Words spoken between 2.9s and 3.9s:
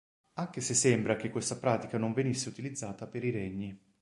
per i regni.